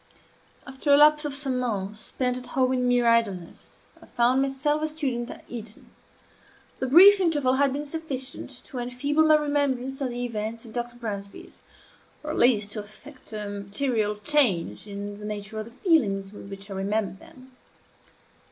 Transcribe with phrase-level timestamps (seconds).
[0.65, 4.81] After a lapse of some months, spent at home in mere idleness, I found myself
[4.81, 5.91] a student at Eton.
[6.79, 10.95] The brief interval had been sufficient to enfeeble my remembrance of the events at Dr.
[10.95, 11.61] Bransby's,
[12.23, 16.49] or at least to effect a material change in the nature of the feelings with
[16.49, 17.51] which I remembered them.